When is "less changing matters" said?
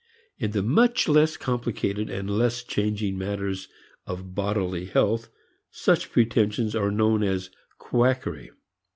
2.27-3.67